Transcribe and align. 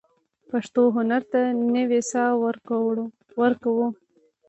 پښتو 0.49 0.81
هنر 0.95 1.21
ته 1.31 1.41
نوې 1.75 2.01
ساه 2.11 2.33
ورکړو. 3.43 3.87